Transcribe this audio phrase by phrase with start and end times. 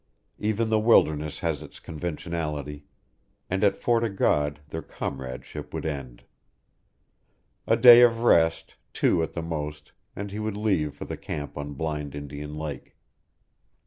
[0.39, 2.85] Even the wilderness has its conventionality,
[3.51, 6.23] and at Fort o' God their comradeship would end.
[7.67, 11.55] A day of rest, two at the most, and he would leave for the camp
[11.55, 12.95] on Blind Indian Lake.